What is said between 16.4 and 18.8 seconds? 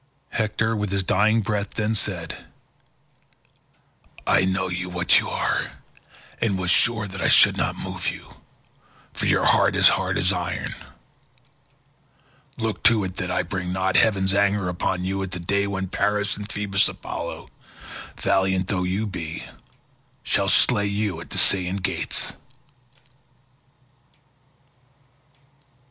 Phoebus Apollo, valiant